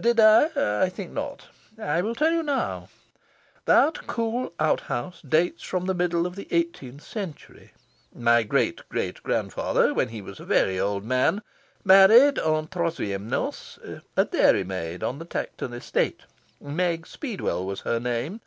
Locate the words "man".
11.04-11.42